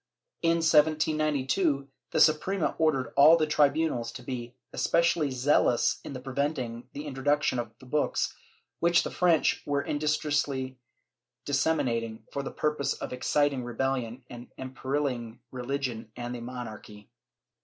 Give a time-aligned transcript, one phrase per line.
[0.41, 7.05] In 1792, the Suprema ordered all the tribunals to be especially zealous in preventing the
[7.05, 8.35] intro duction of the books,
[8.79, 10.79] which the French were industriously
[11.45, 17.11] dissemi nating for the purpose of exciting rebelHon and imperilling religion and the monarchy.